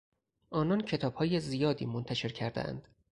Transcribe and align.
آنان 0.49 0.81
کتابهای 0.81 1.39
زیادی 1.39 1.85
منتشر 1.85 2.29
کردهاند. 2.31 2.87